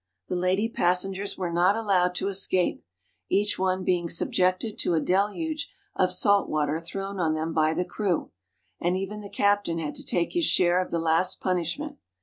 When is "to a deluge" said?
4.79-5.71